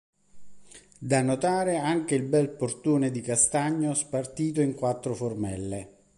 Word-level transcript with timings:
Da 0.97 1.21
notare 1.21 1.77
anche 1.77 2.15
il 2.15 2.23
bel 2.23 2.49
portone 2.49 3.11
di 3.11 3.21
castagno 3.21 3.93
spartito 3.93 4.59
in 4.59 4.73
quattro 4.73 5.13
formelle. 5.13 5.97